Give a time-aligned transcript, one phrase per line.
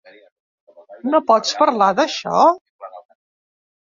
[1.09, 2.41] No pots parlar d’això?